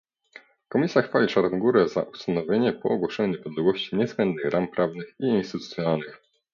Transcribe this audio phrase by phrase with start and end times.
[0.69, 6.21] Komisja chwali Czarnogórę za ustanowienie po ogłoszeniu niepodległości niezbędnych ram prawnych i instytucjonalnych